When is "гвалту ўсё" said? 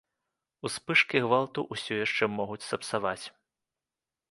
1.25-1.93